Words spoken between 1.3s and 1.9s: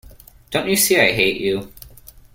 you.